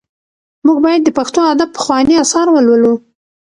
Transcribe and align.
موږ 0.65 0.77
باید 0.85 1.01
د 1.03 1.09
پښتو 1.17 1.39
ادب 1.53 1.69
پخواني 1.77 2.15
اثار 2.23 2.47
ولولو. 2.51 2.93